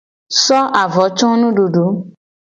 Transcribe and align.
So 0.43 0.59
avo 0.81 1.05
co 1.17 1.27
nududu. 1.39 1.85